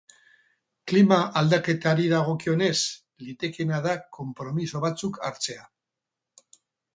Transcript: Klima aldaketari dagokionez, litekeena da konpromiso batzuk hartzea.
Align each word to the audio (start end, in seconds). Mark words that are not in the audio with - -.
Klima 0.91 1.17
aldaketari 1.41 2.07
dagokionez, 2.13 2.77
litekeena 3.27 3.83
da 3.89 3.93
konpromiso 4.19 4.83
batzuk 4.87 5.21
hartzea. 5.31 5.69